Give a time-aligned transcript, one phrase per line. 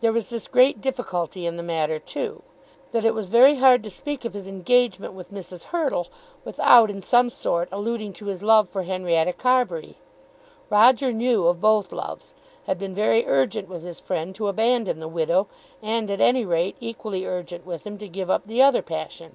[0.00, 0.46] There was this
[0.78, 2.44] difficulty in the matter, too,
[2.92, 5.64] that it was very hard to speak of his engagement with Mrs.
[5.74, 6.06] Hurtle
[6.44, 9.96] without in some sort alluding to his love for Henrietta Carbury.
[10.70, 12.32] Roger knew of both loves;
[12.68, 15.48] had been very urgent with his friend to abandon the widow,
[15.82, 19.34] and at any rate equally urgent with him to give up the other passion.